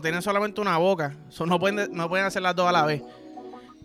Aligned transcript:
tienen 0.00 0.22
solamente 0.22 0.60
una 0.60 0.78
boca. 0.78 1.12
So, 1.28 1.44
no, 1.44 1.58
pueden, 1.58 1.92
no 1.92 2.08
pueden 2.08 2.24
hacer 2.24 2.40
las 2.40 2.54
dos 2.54 2.68
a 2.68 2.72
la 2.72 2.86
vez. 2.86 3.02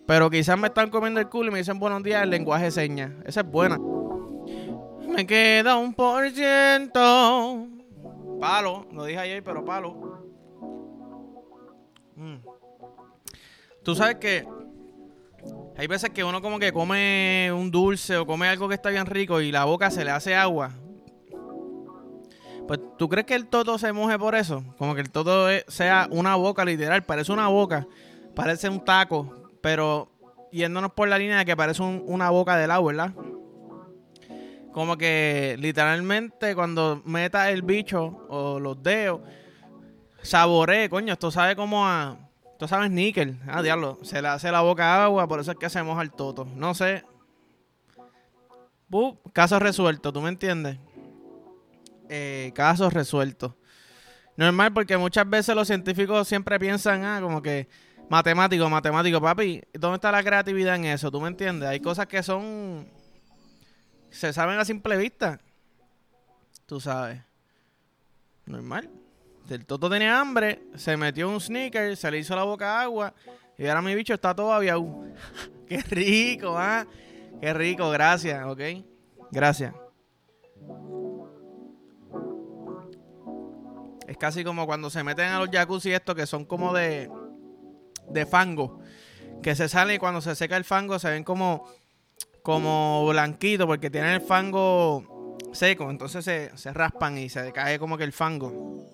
Pero 0.05 0.29
quizás 0.29 0.55
me 0.59 0.67
están 0.67 0.91
comiendo 0.91 1.19
el 1.19 1.27
culo 1.27 1.49
y 1.49 1.51
me 1.51 1.57
dicen 1.57 1.79
buenos 1.79 2.03
días 2.03 2.21
en 2.21 2.29
lenguaje 2.29 2.65
de 2.65 2.71
señas. 2.71 3.11
Esa 3.25 3.41
es 3.41 3.47
buena. 3.47 3.79
Me 5.07 5.25
queda 5.25 5.75
un 5.75 5.91
por 5.91 6.29
ciento. 6.29 7.65
Palo, 8.39 8.85
lo 8.91 9.05
dije 9.05 9.17
ayer, 9.17 9.43
pero 9.43 9.65
palo. 9.65 10.29
Mm. 12.15 12.35
Tú 13.83 13.95
sabes 13.95 14.17
que 14.17 14.45
hay 15.75 15.87
veces 15.87 16.11
que 16.11 16.23
uno 16.23 16.43
como 16.43 16.59
que 16.59 16.71
come 16.71 17.49
un 17.51 17.71
dulce 17.71 18.17
o 18.17 18.27
come 18.27 18.47
algo 18.47 18.69
que 18.69 18.75
está 18.75 18.91
bien 18.91 19.07
rico 19.07 19.41
y 19.41 19.51
la 19.51 19.65
boca 19.65 19.89
se 19.89 20.05
le 20.05 20.11
hace 20.11 20.35
agua. 20.35 20.73
Pues, 22.67 22.79
¿tú 22.97 23.09
crees 23.09 23.25
que 23.25 23.35
el 23.35 23.47
toto 23.47 23.77
se 23.77 23.91
moje 23.91 24.17
por 24.17 24.35
eso? 24.35 24.63
Como 24.77 24.95
que 24.95 25.01
el 25.01 25.09
toto 25.11 25.47
sea 25.67 26.07
una 26.11 26.35
boca 26.35 26.63
literal, 26.63 27.03
parece 27.03 27.31
una 27.31 27.47
boca, 27.49 27.85
parece 28.35 28.69
un 28.69 28.83
taco, 28.83 29.49
pero 29.61 30.09
yéndonos 30.51 30.93
por 30.93 31.07
la 31.09 31.17
línea 31.17 31.39
de 31.39 31.45
que 31.45 31.57
parece 31.57 31.81
un- 31.81 32.03
una 32.07 32.29
boca 32.29 32.55
de 32.55 32.63
helado, 32.65 32.85
¿verdad? 32.85 33.11
Como 34.71 34.97
que 34.97 35.55
literalmente 35.59 36.55
cuando 36.55 37.01
metas 37.05 37.49
el 37.49 37.61
bicho 37.61 38.25
o 38.29 38.59
los 38.59 38.81
dedos, 38.81 39.21
saboree, 40.21 40.89
coño, 40.89 41.13
esto 41.13 41.31
sabe 41.31 41.55
como 41.55 41.85
a... 41.85 42.17
Esto 42.53 42.67
sabe 42.67 42.85
a 42.85 42.89
níquel. 42.89 43.39
Ah, 43.47 43.61
diablo, 43.61 43.99
se 44.03 44.21
le 44.21 44.29
hace 44.29 44.51
la 44.51 44.61
boca 44.61 45.03
agua, 45.03 45.27
por 45.27 45.39
eso 45.39 45.51
es 45.51 45.57
que 45.57 45.69
se 45.69 45.83
moja 45.83 46.01
el 46.01 46.11
toto. 46.11 46.45
No 46.55 46.73
sé. 46.73 47.03
Bu, 48.87 49.17
caso 49.33 49.59
resuelto, 49.59 50.13
¿tú 50.13 50.21
me 50.21 50.29
entiendes? 50.29 50.77
Eh, 52.15 52.51
casos 52.53 52.93
resueltos. 52.93 53.53
Normal, 54.37 54.71
porque 54.71 54.97
muchas 54.97 55.27
veces 55.27 55.55
los 55.55 55.65
científicos 55.67 56.27
siempre 56.27 56.59
piensan, 56.59 57.03
ah, 57.03 57.19
como 57.19 57.41
que 57.41 57.67
matemático, 58.07 58.69
matemático, 58.69 59.19
papi, 59.19 59.63
¿dónde 59.73 59.95
está 59.95 60.11
la 60.11 60.23
creatividad 60.23 60.75
en 60.75 60.85
eso? 60.85 61.09
¿Tú 61.09 61.19
me 61.19 61.27
entiendes? 61.27 61.67
Hay 61.67 61.79
cosas 61.79 62.05
que 62.05 62.21
son. 62.21 62.87
se 64.11 64.31
saben 64.31 64.59
a 64.59 64.65
simple 64.65 64.95
vista. 64.95 65.39
Tú 66.67 66.79
sabes. 66.79 67.19
Normal. 68.45 68.91
El 69.49 69.65
Toto 69.65 69.89
tenía 69.89 70.19
hambre, 70.19 70.61
se 70.75 70.95
metió 70.95 71.27
un 71.29 71.41
sneaker, 71.41 71.97
se 71.97 72.11
le 72.11 72.19
hizo 72.19 72.35
la 72.35 72.43
boca 72.43 72.79
agua 72.79 73.13
y 73.57 73.65
ahora 73.65 73.81
mi 73.81 73.95
bicho 73.95 74.13
está 74.13 74.35
todo 74.35 74.53
aviado. 74.53 75.03
Qué 75.67 75.81
rico, 75.81 76.55
ah. 76.57 76.85
Qué 77.41 77.53
rico, 77.53 77.89
gracias, 77.89 78.45
ok. 78.45 78.61
Gracias. 79.31 79.73
Es 84.13 84.17
casi 84.19 84.43
como 84.43 84.67
cuando 84.67 84.91
se 84.91 85.03
meten 85.03 85.25
a 85.29 85.39
los 85.39 85.49
jacuzzi 85.49 85.91
estos 85.91 86.13
que 86.13 86.27
son 86.27 86.45
como 86.45 86.71
de, 86.71 87.09
de 88.09 88.25
fango. 88.27 88.79
Que 89.41 89.55
se 89.55 89.67
sale 89.67 89.95
y 89.95 89.97
cuando 89.97 90.21
se 90.21 90.35
seca 90.35 90.55
el 90.55 90.65
fango 90.65 90.99
se 90.99 91.09
ven 91.09 91.23
como, 91.23 91.67
como 92.43 93.07
blanquitos 93.07 93.65
porque 93.65 93.89
tienen 93.89 94.11
el 94.11 94.21
fango 94.21 95.35
seco. 95.51 95.89
Entonces 95.89 96.23
se, 96.23 96.55
se 96.55 96.71
raspan 96.71 97.17
y 97.17 97.27
se 97.27 97.51
cae 97.53 97.79
como 97.79 97.97
que 97.97 98.03
el 98.03 98.13
fango. 98.13 98.85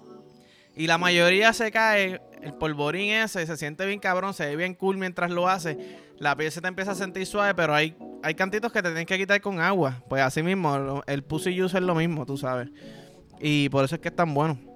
Y 0.74 0.88
la 0.88 0.98
mayoría 0.98 1.52
se 1.52 1.70
cae, 1.70 2.22
el 2.42 2.54
polvorín 2.54 3.12
ese, 3.12 3.46
se 3.46 3.58
siente 3.58 3.86
bien 3.86 4.00
cabrón, 4.00 4.34
se 4.34 4.46
ve 4.46 4.56
bien 4.56 4.74
cool 4.74 4.96
mientras 4.96 5.32
lo 5.32 5.50
hace. 5.50 5.98
La 6.18 6.34
piel 6.38 6.50
se 6.50 6.62
te 6.62 6.70
empieza 6.70 6.92
a 6.92 6.96
sentir 6.96 7.26
suave, 7.26 7.54
pero 7.56 7.76
hay, 7.76 7.94
hay 8.24 8.36
cantitos 8.36 8.72
que 8.72 8.82
te 8.82 8.88
tienes 8.88 9.06
que 9.06 9.18
quitar 9.18 9.42
con 9.42 9.60
agua. 9.60 10.02
Pues 10.08 10.22
así 10.22 10.42
mismo, 10.44 11.04
el 11.08 11.24
pussy 11.24 11.60
juice 11.60 11.76
es 11.76 11.84
lo 11.84 11.94
mismo, 11.94 12.26
tú 12.26 12.38
sabes. 12.38 12.70
Y 13.42 13.68
por 13.68 13.84
eso 13.84 13.96
es 13.96 14.02
que 14.02 14.08
es 14.08 14.16
tan 14.16 14.34
bueno. 14.34 14.69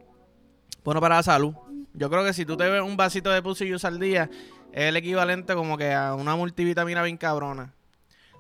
Bueno 0.84 1.00
para 1.00 1.16
la 1.16 1.24
salud. 1.24 1.54
Yo 1.94 2.10
creo 2.10 2.26
que 2.26 2.34
si 2.34 2.46
tú 2.46 2.58
te 2.58 2.68
ves 2.70 2.82
un 2.82 2.98
vasito 2.98 3.30
de 3.30 3.42
pussy 3.42 3.70
juice 3.70 3.86
al 3.88 4.00
día, 4.00 4.30
es 4.72 4.84
el 4.84 4.98
equivalente 4.98 5.54
como 5.54 5.78
que 5.78 5.94
a 5.94 6.16
una 6.16 6.36
multivitamina 6.36 7.04
bien 7.04 7.18
cabrona. 7.18 7.74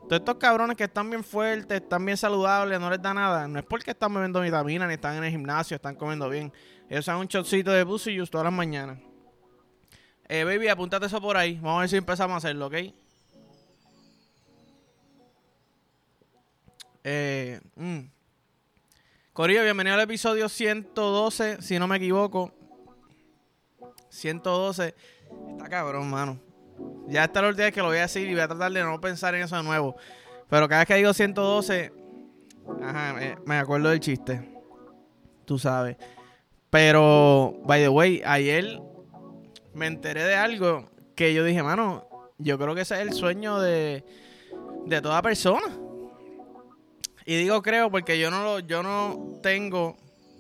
Todos 0.10 0.20
estos 0.20 0.36
cabrones 0.36 0.76
que 0.76 0.84
están 0.84 1.10
bien 1.10 1.24
fuertes, 1.24 1.82
están 1.82 2.06
bien 2.06 2.18
saludables, 2.18 2.80
no 2.80 2.90
les 2.90 3.02
da 3.02 3.14
nada. 3.14 3.48
No 3.48 3.60
es 3.60 3.66
porque 3.66 3.92
están 3.92 4.14
bebiendo 4.14 4.42
vitamina, 4.42 4.86
ni 4.88 4.96
están 4.96 5.16
en 5.16 5.24
el 5.24 5.32
gimnasio, 5.32 5.76
están 5.76 5.96
comiendo 5.96 6.28
bien. 6.28 6.52
Ellos 6.90 7.06
dan 7.06 7.18
un 7.18 7.28
shotcito 7.28 7.72
de 7.72 7.86
pussy 7.86 8.18
juice 8.18 8.32
todas 8.32 8.46
las 8.46 8.54
mañanas. 8.54 9.00
Eh, 10.28 10.44
baby, 10.44 10.68
apúntate 10.68 11.06
eso 11.06 11.22
por 11.22 11.38
ahí. 11.38 11.56
Vamos 11.56 11.78
a 11.78 11.80
ver 11.82 11.90
si 11.90 11.96
empezamos 11.96 12.34
a 12.34 12.38
hacerlo, 12.38 12.68
¿ok? 12.68 12.74
Eh, 17.06 17.62
mm. 17.76 18.00
Corillo, 19.34 19.64
bienvenido 19.64 19.96
al 19.96 20.02
episodio 20.02 20.48
112, 20.48 21.60
si 21.60 21.80
no 21.80 21.88
me 21.88 21.98
equivoco. 21.98 22.52
112. 24.10 24.94
Está 25.50 25.70
cabrón, 25.70 26.08
mano. 26.08 26.40
Ya 27.08 27.24
esta 27.24 27.40
es 27.40 27.44
la 27.44 27.50
última 27.50 27.66
vez 27.66 27.74
que 27.74 27.80
lo 27.80 27.88
voy 27.88 27.98
a 27.98 28.02
decir 28.02 28.30
y 28.30 28.34
voy 28.34 28.42
a 28.42 28.48
tratar 28.48 28.72
de 28.72 28.84
no 28.84 29.02
pensar 29.02 29.34
en 29.34 29.42
eso 29.42 29.56
de 29.56 29.64
nuevo. 29.64 29.96
Pero 30.48 30.70
cada 30.70 30.82
vez 30.82 30.88
que 30.88 30.96
digo 30.98 31.12
112, 31.16 31.92
ajá, 32.84 33.14
me, 33.14 33.38
me 33.44 33.56
acuerdo 33.56 33.90
del 33.90 34.00
chiste. 34.00 34.54
Tú 35.46 35.58
sabes. 35.58 35.98
Pero, 36.70 37.56
by 37.64 37.82
the 37.82 37.90
way, 37.90 38.22
ayer 38.24 38.80
me 39.74 39.88
enteré 39.88 40.26
de 40.26 40.36
algo 40.36 40.92
que 41.16 41.34
yo 41.34 41.44
dije, 41.44 41.64
mano, 41.64 42.08
yo 42.38 42.60
creo 42.60 42.76
que 42.76 42.82
ese 42.82 42.94
es 42.94 43.02
el 43.02 43.14
sueño 43.14 43.60
de, 43.60 44.06
de 44.86 45.02
toda 45.02 45.24
persona. 45.24 45.76
Y 47.26 47.36
digo 47.38 47.62
creo 47.62 47.90
porque 47.90 48.20
yo 48.20 48.30
no 48.30 48.44
lo, 48.44 48.60
yo 48.60 48.84
no 48.84 49.40
tengo, 49.42 49.98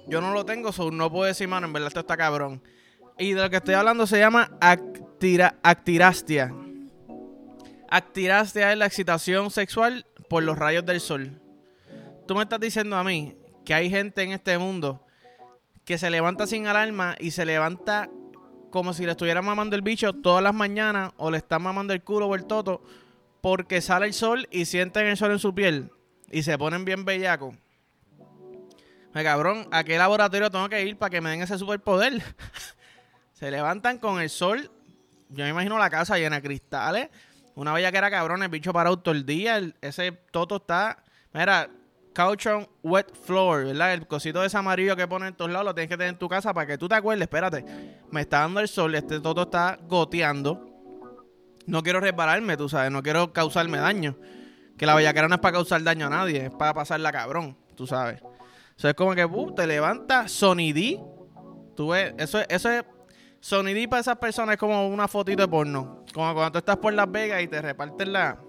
yo 0.08 0.22
no 0.22 0.34
lo 0.34 0.46
tengo, 0.46 0.72
so 0.72 0.92
no 0.92 1.12
puedo 1.12 1.26
decir, 1.26 1.48
mano, 1.48 1.68
en 1.68 1.74
verdad 1.74 1.88
esto 1.88 2.02
está 2.02 2.18
cabrón. 2.18 2.62
Y 3.18 3.34
de 3.34 3.42
lo 3.42 3.50
que 3.50 3.58
estoy 3.58 3.76
hablando 3.76 4.06
se 4.08 4.20
llama 4.20 4.52
actira, 4.60 5.56
actirastia. 5.64 6.54
Actirastia 7.90 8.72
es 8.72 8.78
la 8.78 8.86
excitación 8.86 9.52
sexual 9.52 10.06
por 10.30 10.44
los 10.44 10.58
rayos 10.58 10.86
del 10.86 11.00
sol. 11.00 11.40
Tú 12.28 12.36
me 12.36 12.44
estás 12.44 12.60
diciendo 12.60 12.98
a 12.98 13.04
mí 13.04 13.36
que 13.66 13.74
hay 13.74 13.90
gente 13.90 14.24
en 14.24 14.32
este 14.32 14.58
mundo 14.58 15.06
que 15.86 15.98
se 15.98 16.10
levanta 16.10 16.48
sin 16.48 16.68
alarma 16.68 17.16
y 17.20 17.32
se 17.32 17.46
levanta 17.46 18.10
como 18.72 18.94
si 18.94 19.06
le 19.06 19.12
estuvieran 19.12 19.46
mamando 19.46 19.76
el 19.76 19.82
bicho 19.82 20.14
todas 20.14 20.44
las 20.44 20.54
mañanas 20.54 21.12
o 21.18 21.30
le 21.30 21.38
están 21.38 21.62
mamando 21.62 21.94
el 21.94 22.02
culo 22.02 22.28
o 22.28 22.36
el 22.36 22.46
toto 22.46 22.82
porque 23.42 23.82
sale 23.82 24.08
el 24.08 24.14
sol 24.14 24.48
y 24.50 24.66
sienten 24.66 25.06
el 25.06 25.18
sol 25.18 25.32
en 25.32 25.40
su 25.40 25.54
piel 25.54 25.92
y 26.34 26.42
se 26.42 26.58
ponen 26.58 26.84
bien 26.84 27.06
bellacos. 27.06 27.56
Me 29.14 29.24
cabrón, 29.24 29.68
¿a 29.72 29.84
qué 29.84 29.98
laboratorio 30.00 30.50
tengo 30.50 30.68
que 30.68 30.84
ir 30.84 30.98
para 30.98 31.12
que 31.12 31.22
me 31.22 31.30
den 31.30 31.44
ese 31.44 31.60
superpoder? 31.60 32.24
se 33.34 33.52
levantan 33.52 34.00
con 34.00 34.20
el 34.20 34.32
sol. 34.32 34.72
Yo 35.30 35.44
me 35.44 35.52
imagino 35.52 35.78
la 35.78 35.92
casa 35.92 36.18
llena 36.18 36.38
de 36.38 36.42
cristales. 36.42 37.10
Una 37.54 37.72
bella 37.72 37.92
que 37.92 38.00
era 38.00 38.10
cabrón, 38.10 38.42
el 38.42 38.50
bicho 38.50 38.74
parado 38.74 38.98
todo 38.98 39.14
el 39.14 39.28
día. 39.28 39.62
ese 39.82 40.12
toto 40.32 40.56
está. 40.56 41.04
Mira, 41.34 41.70
Couchon 42.16 42.68
Wet 42.82 43.14
Floor, 43.14 43.66
¿verdad? 43.66 43.94
El 43.94 44.08
cosito 44.08 44.42
de 44.42 44.48
ese 44.48 44.58
amarillo 44.58 44.96
que 44.96 45.08
ponen 45.08 45.30
en 45.30 45.34
todos 45.36 45.52
lados 45.52 45.68
lo 45.68 45.76
tienes 45.76 45.90
que 45.90 45.98
tener 45.98 46.14
en 46.14 46.20
tu 46.20 46.28
casa 46.28 46.52
para 46.52 46.66
que 46.66 46.80
tú 46.80 46.90
te 46.90 46.96
acuerdes. 46.96 47.22
Espérate, 47.22 47.64
me 48.10 48.22
está 48.22 48.40
dando 48.40 48.60
el 48.60 48.68
sol, 48.68 48.96
este 48.96 49.20
toto 49.20 49.44
está 49.44 49.78
goteando. 49.88 50.68
No 51.68 51.84
quiero 51.84 52.00
repararme, 52.00 52.58
tú 52.58 52.68
sabes, 52.68 52.92
no 52.92 53.04
quiero 53.04 53.32
causarme 53.32 53.78
daño. 53.78 54.18
Que 54.78 54.86
la 54.86 54.96
bellaquera 54.96 55.28
no 55.28 55.36
es 55.36 55.42
para 55.42 55.54
causar 55.54 55.84
daño 55.84 56.08
a 56.08 56.10
nadie, 56.10 56.46
es 56.46 56.52
para 56.52 56.74
pasarla 56.74 57.12
cabrón, 57.12 57.56
tú 57.76 57.86
sabes. 57.88 58.22
Eso 58.78 58.90
es 58.90 58.96
como 58.96 59.14
que 59.14 59.24
uh, 59.24 59.52
te 59.54 59.68
levanta 59.68 60.28
Sony 60.28 60.74
D. 60.74 61.00
Tú 61.76 61.90
ves, 61.90 62.14
eso 62.18 62.40
es, 62.40 62.48
eso 62.50 62.72
es. 62.72 62.84
Sony 63.40 63.74
D 63.74 63.88
para 63.88 64.00
esas 64.00 64.18
personas 64.18 64.54
es 64.54 64.60
como 64.60 64.88
una 64.88 65.08
fotito 65.08 65.44
de 65.44 65.48
porno. 65.48 66.04
Como 66.14 66.34
cuando 66.34 66.54
tú 66.54 66.58
estás 66.60 66.78
por 66.78 66.94
Las 66.94 67.12
Vegas 67.12 67.42
y 67.44 67.48
te 67.48 67.62
reparten 67.62 68.14
la, 68.14 68.40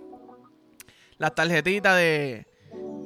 las 1.19 1.35
tarjetitas 1.35 1.97
de, 1.97 2.47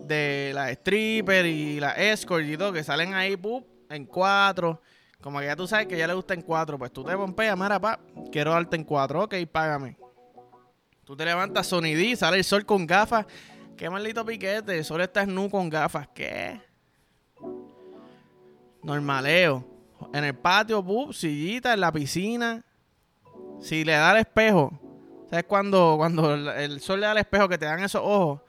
de 0.05 0.53
la 0.55 0.71
stripper 0.71 1.47
y 1.47 1.81
la 1.81 1.93
escort 1.93 2.45
y 2.45 2.57
todo, 2.57 2.73
que 2.73 2.85
salen 2.85 3.15
ahí 3.15 3.37
pup, 3.37 3.67
en 3.91 4.05
cuatro. 4.05 4.81
Como 5.21 5.41
que 5.41 5.47
ya 5.47 5.57
tú 5.57 5.67
sabes 5.67 5.87
que 5.87 5.99
ya 5.99 6.07
le 6.07 6.15
gusta 6.15 6.35
en 6.35 6.43
cuatro. 6.43 6.79
Pues 6.79 6.93
tú 6.93 7.03
te 7.03 7.17
pompeas, 7.17 7.59
mira, 7.59 7.81
pa, 7.81 7.99
quiero 8.31 8.53
darte 8.53 8.77
en 8.77 8.85
cuatro. 8.85 9.25
Ok, 9.25 9.35
págame. 9.51 9.97
Tú 11.09 11.17
te 11.17 11.25
levantas 11.25 11.67
Sony 11.67 11.95
D, 11.95 12.17
sale 12.17 12.37
el 12.37 12.45
sol 12.45 12.67
con 12.67 12.87
gafas. 12.87 13.25
Qué 13.79 13.89
maldito 13.89 14.27
piquete. 14.27 14.77
El 14.77 14.85
sol 14.85 15.01
está 15.01 15.25
nu 15.25 15.49
con 15.49 15.71
gafas. 15.71 16.07
¿Qué? 16.09 16.61
Normaleo. 18.83 19.67
En 20.13 20.25
el 20.25 20.35
patio, 20.35 20.85
pup, 20.85 21.15
sillita, 21.15 21.73
en 21.73 21.81
la 21.81 21.91
piscina. 21.91 22.63
Si 23.59 23.87
le 23.87 23.93
da 23.93 24.13
el 24.13 24.19
espejo. 24.19 24.79
¿Sabes 25.31 25.47
cuando, 25.47 25.95
cuando 25.97 26.35
el, 26.35 26.47
el 26.47 26.81
sol 26.83 27.01
le 27.01 27.07
da 27.07 27.13
el 27.13 27.19
espejo 27.19 27.49
que 27.49 27.57
te 27.57 27.65
dan 27.65 27.83
esos 27.83 28.03
ojos? 28.05 28.43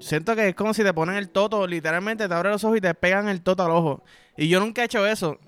Siento 0.00 0.34
que 0.34 0.48
es 0.48 0.56
como 0.56 0.74
si 0.74 0.82
te 0.82 0.92
ponen 0.92 1.14
el 1.14 1.30
toto, 1.30 1.68
literalmente 1.68 2.26
te 2.26 2.34
abren 2.34 2.50
los 2.50 2.64
ojos 2.64 2.78
y 2.78 2.80
te 2.80 2.92
pegan 2.94 3.28
el 3.28 3.42
toto 3.42 3.62
al 3.62 3.70
ojo. 3.70 4.02
Y 4.36 4.48
yo 4.48 4.58
nunca 4.58 4.82
he 4.82 4.86
hecho 4.86 5.06
eso. 5.06 5.38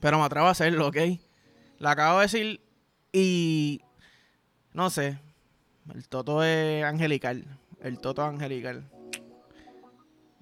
Pero 0.00 0.18
me 0.18 0.24
atrevo 0.24 0.48
a 0.48 0.50
hacerlo, 0.50 0.88
¿ok? 0.88 0.96
La 1.78 1.92
acabo 1.92 2.18
de 2.18 2.24
decir 2.24 2.60
y... 3.12 3.80
No 4.74 4.90
sé. 4.90 5.18
El 5.94 6.08
toto 6.08 6.42
es 6.42 6.84
angelical. 6.84 7.44
El 7.80 8.00
toto 8.00 8.22
es 8.22 8.28
angelical. 8.28 8.90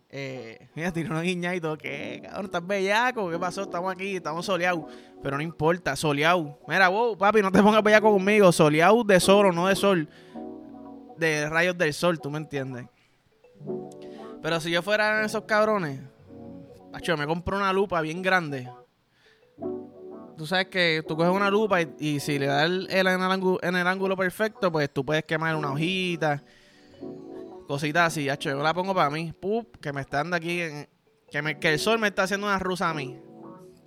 Eh, 0.09 0.69
mira, 0.75 0.91
tiró 0.93 1.11
una 1.11 1.21
guiña 1.21 1.55
y 1.55 1.61
todo. 1.61 1.77
¿Qué? 1.77 2.21
Cabrón, 2.25 2.47
estás 2.47 2.67
bellaco. 2.67 3.31
¿Qué 3.31 3.39
pasó? 3.39 3.63
Estamos 3.63 3.93
aquí, 3.93 4.17
estamos 4.17 4.47
soleados. 4.47 4.85
Pero 5.23 5.37
no 5.37 5.43
importa, 5.43 5.95
soleado. 5.97 6.59
Mira, 6.67 6.89
wow, 6.89 7.17
papi, 7.17 7.43
no 7.43 7.53
te 7.53 7.63
pongas 7.63 7.83
bellaco 7.83 8.11
conmigo. 8.11 8.51
Soleado 8.53 9.05
de 9.05 9.21
sol, 9.21 9.55
no 9.55 9.69
de 9.69 9.77
sol. 9.77 10.09
De 11.19 11.49
rayos 11.49 11.77
del 11.77 11.93
sol, 11.93 12.19
tú 12.19 12.31
me 12.31 12.39
entiendes. 12.39 12.87
Pero 14.41 14.61
si 14.61 14.71
yo 14.71 14.83
fuera 14.83 15.25
esos 15.25 15.45
cabrones, 15.45 16.01
macho, 16.91 17.17
me 17.19 17.27
compro 17.27 17.59
una 17.59 17.73
lupa 17.73 18.01
bien 18.01 18.23
grande. 18.23 18.69
Tú 20.37 20.47
sabes 20.47 20.67
que 20.67 21.05
tú 21.07 21.17
coges 21.17 21.33
una 21.33 21.51
lupa 21.51 21.81
y, 21.83 22.21
si 22.21 22.39
le 22.39 22.47
das 22.47 22.65
el, 22.65 22.89
en, 22.91 23.07
el 23.07 23.87
ángulo, 23.87 24.13
en 24.13 24.17
perfecto, 24.17 24.73
pues 24.73 24.93
tú 24.93 25.05
puedes 25.05 25.25
quemar 25.25 25.55
una 25.57 25.73
hojita 25.73 26.43
Cositas 27.67 28.09
así, 28.09 28.29
hacho, 28.29 28.51
yo 28.51 28.63
la 28.63 28.75
pongo 28.75 28.95
para 28.95 29.09
mí. 29.09 29.33
Pup, 29.33 29.79
que 29.79 29.93
me 29.93 30.03
está 30.03 30.19
dando 30.19 30.37
aquí. 30.37 30.61
que, 31.31 31.43
me, 31.43 31.57
el 31.59 31.79
sol 31.79 31.99
me 31.99 32.09
está 32.09 32.25
haciendo 32.25 32.47
una 32.47 32.59
rusa 32.59 32.91
a 32.91 32.95
mí. 32.95 33.19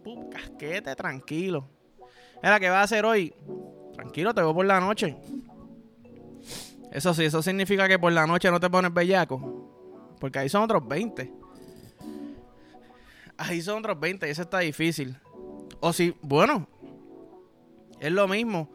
Pup, 0.04 0.34
casquete, 0.34 0.96
tranquilo. 0.96 1.70
Era, 2.42 2.60
¿qué 2.60 2.70
va 2.70 2.80
a 2.80 2.84
hacer 2.84 3.06
hoy? 3.06 3.34
Tranquilo, 3.94 4.34
te 4.34 4.42
voy 4.42 4.54
por 4.54 4.66
la 4.66 4.80
noche. 4.80 5.16
Eso 6.92 7.14
sí, 7.14 7.26
eso 7.26 7.42
significa 7.44 7.88
que 7.88 8.00
por 8.00 8.12
la 8.12 8.26
noche 8.26 8.50
no 8.50 8.60
te 8.60 8.70
pones 8.70 8.94
bellaco. 8.94 10.16
Porque 10.20 10.40
ahí 10.40 10.50
son 10.50 10.64
otros 10.64 10.88
20. 10.88 11.32
Ahí 13.38 13.62
son 13.62 13.80
otros 13.80 14.00
20 14.00 14.28
y 14.28 14.32
eso 14.32 14.44
está 14.44 14.60
difícil. 14.60 15.16
O 15.88 15.94
si, 15.94 16.16
bueno, 16.24 16.68
es 18.00 18.12
lo 18.12 18.28
mismo. 18.28 18.72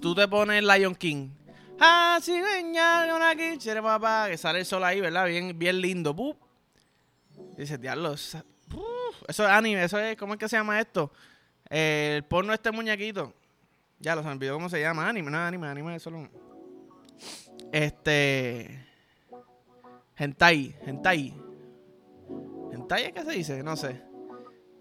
Tú 0.00 0.14
te 0.14 0.28
pones 0.28 0.62
Lion 0.62 0.94
King 0.94 1.30
Así 1.80 2.40
aquí, 3.28 3.58
chere 3.58 3.82
papá, 3.82 4.28
que 4.30 4.38
sale 4.38 4.60
el 4.60 4.66
sol 4.66 4.84
ahí, 4.84 5.00
¿verdad? 5.00 5.26
Bien, 5.26 5.58
bien 5.58 5.80
lindo. 5.80 6.14
Dice, 7.56 7.76
diablo, 7.76 8.12
eso 8.12 8.38
es 9.26 9.40
anime, 9.40 9.82
eso 9.82 9.98
es, 9.98 10.16
¿cómo 10.16 10.34
es 10.34 10.38
que 10.38 10.48
se 10.48 10.56
llama 10.56 10.80
esto? 10.80 11.10
el 11.68 12.22
porno 12.22 12.52
este 12.52 12.70
muñequito. 12.70 13.34
Ya 13.98 14.14
lo 14.14 14.22
se 14.22 14.28
me 14.28 14.34
olvidó 14.34 14.54
cómo 14.54 14.68
se 14.68 14.80
llama, 14.80 15.08
anime, 15.08 15.32
no 15.32 15.38
anime, 15.38 15.66
anime 15.66 15.96
es 15.96 16.04
solo 16.04 16.28
Este... 17.72 18.86
Hentai, 20.14 20.76
hentai. 20.86 21.34
¿Hentai 22.72 23.06
es 23.06 23.12
que 23.12 23.24
se 23.24 23.32
dice? 23.32 23.62
No 23.64 23.76
sé. 23.76 24.05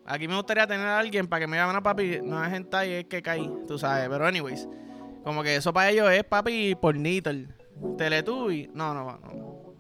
Aquí 0.05 0.27
me 0.27 0.35
gustaría 0.35 0.67
tener 0.67 0.85
a 0.85 0.99
alguien 0.99 1.27
para 1.27 1.41
que 1.41 1.47
me 1.47 1.57
llamen 1.57 1.75
a 1.75 1.83
papi. 1.83 2.19
No 2.23 2.43
es 2.43 2.53
hentai, 2.53 2.93
es 2.93 3.05
que 3.05 3.21
caí, 3.21 3.51
tú 3.67 3.77
sabes. 3.77 4.07
Pero 4.07 4.25
anyways. 4.25 4.67
Como 5.23 5.41
que 5.41 5.55
eso 5.55 5.73
para 5.73 5.89
ellos 5.89 6.09
es 6.11 6.23
papi 6.23 6.75
pornito. 6.75 7.31
Teletubby. 7.97 8.69
No, 8.73 8.93
no, 8.93 9.17
no. 9.17 9.75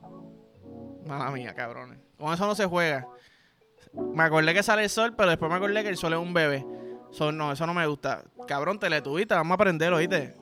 Mala 1.05 1.29
mía, 1.29 1.53
cabrones. 1.53 1.99
Con 2.17 2.33
eso 2.33 2.47
no 2.47 2.55
se 2.55 2.65
juega. 2.65 3.07
Me 3.93 4.23
acordé 4.23 4.53
que 4.53 4.63
sale 4.63 4.83
el 4.83 4.89
sol, 4.89 5.13
pero 5.15 5.29
después 5.29 5.49
me 5.49 5.57
acordé 5.57 5.83
que 5.83 5.89
el 5.89 5.97
sol 5.97 6.13
es 6.13 6.19
un 6.19 6.33
bebé. 6.33 6.65
no, 7.33 7.51
eso 7.51 7.67
no 7.67 7.73
me 7.73 7.85
gusta. 7.85 8.23
Cabrón, 8.47 8.79
Teletubby, 8.79 9.25
te 9.27 9.35
vamos 9.35 9.51
a 9.51 9.55
aprender, 9.55 9.93
oíste. 9.93 10.33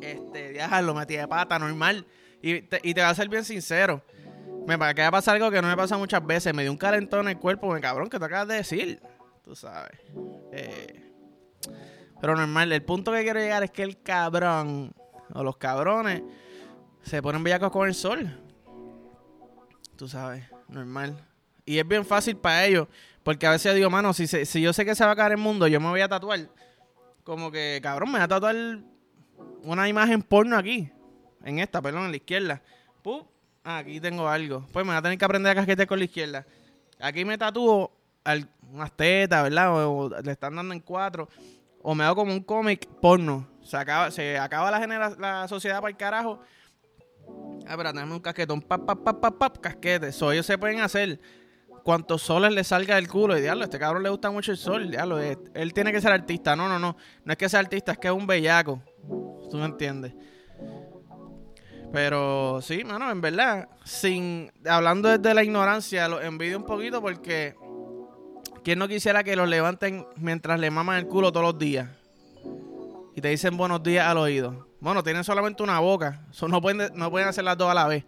Este, 0.00 0.52
déjalo, 0.52 0.94
metí 0.94 1.16
de 1.16 1.26
pata, 1.26 1.58
normal. 1.58 2.06
Y 2.40 2.62
te, 2.62 2.80
y 2.82 2.94
te 2.94 3.00
voy 3.00 3.10
a 3.10 3.14
ser 3.14 3.28
bien 3.28 3.44
sincero. 3.44 4.02
Me 4.66 4.76
va 4.76 4.90
a 4.90 5.10
pasar 5.10 5.36
algo 5.36 5.50
que 5.50 5.60
no 5.60 5.68
me 5.68 5.76
pasa 5.76 5.96
muchas 5.96 6.24
veces. 6.24 6.54
Me 6.54 6.62
dio 6.62 6.70
un 6.70 6.78
calentón 6.78 7.22
en 7.22 7.28
el 7.28 7.38
cuerpo, 7.38 7.72
me 7.72 7.80
cabrón, 7.80 8.08
que 8.08 8.18
te 8.18 8.24
acabas 8.24 8.48
de 8.48 8.54
decir. 8.56 9.00
Tú 9.42 9.56
sabes. 9.56 9.98
Eh, 10.52 11.12
pero 12.20 12.36
normal, 12.36 12.70
el 12.72 12.82
punto 12.82 13.12
que 13.12 13.22
quiero 13.22 13.40
llegar 13.40 13.62
es 13.62 13.70
que 13.70 13.82
el 13.82 14.00
cabrón 14.02 14.92
o 15.32 15.42
los 15.42 15.56
cabrones 15.56 16.22
se 17.02 17.22
ponen 17.22 17.42
bellacos 17.42 17.70
con 17.70 17.88
el 17.88 17.94
sol. 17.94 18.38
Tú 19.96 20.08
sabes, 20.08 20.44
normal. 20.68 21.16
Y 21.64 21.78
es 21.78 21.86
bien 21.86 22.04
fácil 22.04 22.36
para 22.36 22.64
ellos. 22.64 22.88
Porque 23.22 23.46
a 23.46 23.50
veces 23.50 23.74
digo, 23.74 23.90
mano, 23.90 24.12
si, 24.12 24.26
si 24.26 24.60
yo 24.60 24.72
sé 24.72 24.84
que 24.84 24.94
se 24.94 25.04
va 25.04 25.12
a 25.12 25.16
caer 25.16 25.32
el 25.32 25.38
mundo, 25.38 25.66
yo 25.66 25.80
me 25.80 25.88
voy 25.88 26.00
a 26.00 26.08
tatuar. 26.08 26.48
Como 27.24 27.50
que, 27.50 27.80
cabrón, 27.82 28.10
me 28.10 28.18
voy 28.18 28.24
a 28.24 28.28
tatuar 28.28 28.56
una 29.62 29.88
imagen 29.88 30.22
porno 30.22 30.56
aquí. 30.56 30.90
En 31.44 31.58
esta, 31.58 31.80
perdón, 31.80 32.06
en 32.06 32.10
la 32.10 32.16
izquierda. 32.16 32.62
Pup, 33.02 33.26
aquí 33.64 34.00
tengo 34.00 34.28
algo. 34.28 34.66
Pues 34.72 34.84
me 34.84 34.92
voy 34.92 34.98
a 34.98 35.02
tener 35.02 35.18
que 35.18 35.24
aprender 35.24 35.52
a 35.52 35.54
casquete 35.54 35.86
con 35.86 35.98
la 35.98 36.04
izquierda. 36.04 36.46
Aquí 36.98 37.24
me 37.24 37.38
tatúo 37.38 37.92
unas 38.72 38.92
tetas, 38.96 39.42
¿verdad? 39.42 39.86
o, 39.86 40.10
le 40.22 40.32
están 40.32 40.54
dando 40.54 40.74
en 40.74 40.80
cuatro 40.80 41.28
o 41.82 41.94
me 41.94 42.04
hago 42.04 42.16
como 42.16 42.32
un 42.32 42.42
cómic 42.42 42.86
porno. 43.00 43.48
Se 43.62 43.76
acaba, 43.76 44.10
se 44.10 44.38
acaba 44.38 44.70
la, 44.70 45.16
la 45.18 45.48
sociedad 45.48 45.80
para 45.80 45.90
el 45.90 45.96
carajo. 45.96 46.40
Ah, 47.66 47.76
pero 47.76 47.92
tenemos 47.92 48.16
un 48.16 48.22
casquetón, 48.22 48.60
pap, 48.60 48.84
pap, 48.84 49.02
pap, 49.02 49.20
pap, 49.20 49.38
pap, 49.38 49.58
casquete. 49.58 50.08
Eso 50.08 50.32
ellos 50.32 50.46
se 50.46 50.58
pueden 50.58 50.80
hacer 50.80 51.20
cuantos 51.84 52.22
soles 52.22 52.52
le 52.52 52.64
salga 52.64 52.96
del 52.96 53.08
culo. 53.08 53.38
Y 53.38 53.40
diablo, 53.40 53.64
este 53.64 53.78
cabrón 53.78 54.02
le 54.02 54.10
gusta 54.10 54.30
mucho 54.30 54.52
el 54.52 54.58
sol. 54.58 54.90
Diablo, 54.90 55.18
él 55.20 55.72
tiene 55.72 55.92
que 55.92 56.00
ser 56.00 56.12
artista. 56.12 56.56
No, 56.56 56.68
no, 56.68 56.78
no. 56.78 56.96
No 57.24 57.32
es 57.32 57.38
que 57.38 57.48
sea 57.48 57.60
artista, 57.60 57.92
es 57.92 57.98
que 57.98 58.08
es 58.08 58.14
un 58.14 58.26
bellaco. 58.26 58.82
Tú 59.50 59.56
me 59.56 59.64
entiendes. 59.64 60.14
Pero 61.92 62.60
sí, 62.62 62.84
mano, 62.84 63.10
en 63.10 63.20
verdad, 63.20 63.68
sin 63.84 64.52
hablando 64.68 65.08
desde 65.08 65.34
la 65.34 65.42
ignorancia, 65.42 66.08
lo 66.08 66.20
envidio 66.20 66.58
un 66.58 66.64
poquito 66.64 67.00
porque 67.00 67.56
¿Quién 68.62 68.78
no 68.78 68.88
quisiera 68.88 69.24
que 69.24 69.36
los 69.36 69.48
levanten 69.48 70.06
mientras 70.16 70.60
le 70.60 70.70
maman 70.70 70.98
el 70.98 71.06
culo 71.06 71.32
todos 71.32 71.46
los 71.46 71.58
días? 71.58 71.88
Y 73.14 73.20
te 73.20 73.28
dicen 73.28 73.56
buenos 73.56 73.82
días 73.82 74.06
al 74.06 74.18
oído. 74.18 74.68
Bueno, 74.80 75.02
tienen 75.02 75.24
solamente 75.24 75.62
una 75.62 75.80
boca. 75.80 76.26
no, 76.46 76.60
pueden, 76.60 76.90
no 76.94 77.10
pueden 77.10 77.28
hacer 77.28 77.44
las 77.44 77.56
dos 77.56 77.70
a 77.70 77.74
la 77.74 77.88
vez. 77.88 78.04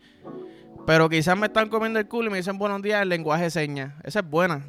Pero 0.87 1.09
quizás 1.09 1.39
me 1.39 1.47
están 1.47 1.69
comiendo 1.69 1.99
el 1.99 2.07
culo 2.07 2.29
y 2.29 2.31
me 2.31 2.37
dicen 2.37 2.59
buenos 2.59 2.83
días 2.83 3.01
en 3.03 3.09
lenguaje 3.09 3.45
de 3.45 3.51
señas. 3.51 3.95
Esa 4.05 4.21
es 4.21 4.29
buena. 4.29 4.63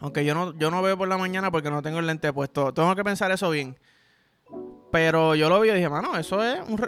Aunque 0.00 0.24
yo 0.24 0.34
no, 0.34 0.56
yo 0.56 0.70
no 0.70 0.80
veo 0.80 0.96
por 0.96 1.08
la 1.08 1.18
mañana 1.18 1.50
porque 1.50 1.70
no 1.70 1.82
tengo 1.82 1.98
el 1.98 2.06
lente 2.06 2.32
puesto. 2.32 2.72
Tengo 2.72 2.94
que 2.96 3.04
pensar 3.04 3.30
eso 3.32 3.50
bien. 3.50 3.76
Pero 4.90 5.34
yo 5.34 5.50
lo 5.50 5.60
vi 5.60 5.68
y 5.68 5.74
dije, 5.74 5.88
mano, 5.88 6.16
eso 6.16 6.42
es 6.42 6.60
un... 6.66 6.80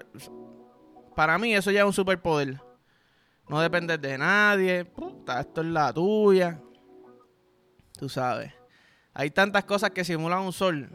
Para 1.14 1.38
mí 1.38 1.54
eso 1.54 1.70
ya 1.70 1.80
es 1.80 1.86
un 1.86 1.92
superpoder. 1.92 2.60
No 3.48 3.60
depender 3.60 4.00
de 4.00 4.18
nadie. 4.18 4.84
Puta, 4.84 5.40
esto 5.40 5.60
es 5.60 5.66
la 5.66 5.92
tuya. 5.92 6.60
Tú 7.98 8.08
sabes. 8.08 8.52
Hay 9.14 9.30
tantas 9.30 9.64
cosas 9.64 9.90
que 9.90 10.04
simulan 10.04 10.40
un 10.40 10.52
sol. 10.52 10.88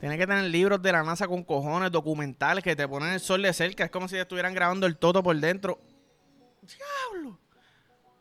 Tienes 0.00 0.16
que 0.16 0.26
tener 0.26 0.44
libros 0.44 0.80
de 0.80 0.92
la 0.92 1.02
NASA 1.02 1.28
con 1.28 1.44
cojones, 1.44 1.92
documentales 1.92 2.64
que 2.64 2.74
te 2.74 2.88
ponen 2.88 3.10
el 3.10 3.20
sol 3.20 3.42
de 3.42 3.52
cerca. 3.52 3.84
Es 3.84 3.90
como 3.90 4.08
si 4.08 4.16
estuvieran 4.16 4.54
grabando 4.54 4.86
el 4.86 4.96
toto 4.96 5.22
por 5.22 5.36
dentro. 5.36 5.78
¡Diablo! 6.62 7.38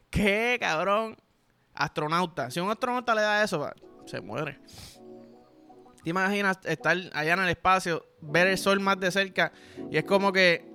¿Qué, 0.09 0.57
cabrón? 0.59 1.15
Astronauta. 1.73 2.51
Si 2.51 2.59
un 2.59 2.69
astronauta 2.69 3.15
le 3.15 3.21
da 3.21 3.43
eso, 3.43 3.69
se 4.05 4.19
muere. 4.19 4.59
¿Te 6.03 6.09
imaginas 6.09 6.59
estar 6.65 6.97
allá 7.13 7.33
en 7.33 7.39
el 7.39 7.49
espacio, 7.49 8.05
ver 8.21 8.47
el 8.47 8.57
sol 8.57 8.79
más 8.79 8.99
de 8.99 9.11
cerca? 9.11 9.51
Y 9.91 9.97
es 9.97 10.03
como 10.05 10.31
que, 10.31 10.71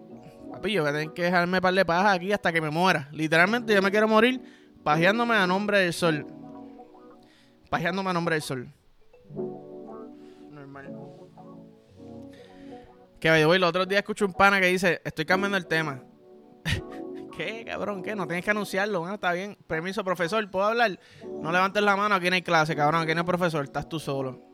papi, 0.52 0.72
yo 0.72 0.82
voy 0.82 0.90
a 0.90 0.92
tener 0.92 1.14
que 1.14 1.22
dejarme 1.22 1.60
par 1.60 1.74
de 1.74 1.84
pajas 1.84 2.16
aquí 2.16 2.32
hasta 2.32 2.52
que 2.52 2.60
me 2.60 2.70
muera. 2.70 3.08
Literalmente 3.12 3.74
yo 3.74 3.82
me 3.82 3.90
quiero 3.90 4.08
morir 4.08 4.40
pajeándome 4.82 5.34
a 5.34 5.46
nombre 5.46 5.78
del 5.78 5.92
sol 5.92 6.26
pajeándome 7.74 8.10
a 8.10 8.12
nombre 8.12 8.36
del 8.36 8.42
sol. 8.42 8.68
Normal. 10.48 10.92
Que 13.18 13.44
voy, 13.44 13.56
el 13.56 13.64
otro 13.64 13.84
día 13.84 13.98
escucho 13.98 14.24
un 14.26 14.32
pana 14.32 14.60
que 14.60 14.66
dice, 14.66 15.00
estoy 15.04 15.24
cambiando 15.24 15.56
el 15.56 15.66
tema. 15.66 16.00
¿Qué, 17.36 17.64
cabrón? 17.66 18.00
¿Qué? 18.00 18.14
No 18.14 18.28
tienes 18.28 18.44
que 18.44 18.52
anunciarlo. 18.52 19.12
Está 19.12 19.32
bien. 19.32 19.56
Permiso, 19.66 20.04
profesor, 20.04 20.48
¿puedo 20.48 20.66
hablar? 20.66 21.00
No 21.42 21.50
levantes 21.50 21.82
la 21.82 21.96
mano, 21.96 22.14
aquí 22.14 22.28
no 22.28 22.36
hay 22.36 22.42
clase, 22.42 22.76
cabrón. 22.76 23.02
Aquí 23.02 23.12
no 23.12 23.22
hay 23.22 23.26
profesor, 23.26 23.64
estás 23.64 23.88
tú 23.88 23.98
solo. 23.98 24.53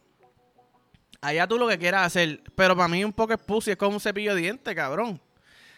Allá 1.21 1.47
tú 1.47 1.57
lo 1.57 1.67
que 1.67 1.77
quieras 1.77 2.07
hacer. 2.07 2.41
Pero 2.55 2.75
para 2.75 2.87
mí 2.87 3.03
un 3.05 3.13
pocket 3.13 3.37
pussy 3.37 3.71
es 3.71 3.77
como 3.77 3.93
un 3.93 3.99
cepillo 3.99 4.35
de 4.35 4.41
dientes, 4.41 4.75
cabrón. 4.75 5.21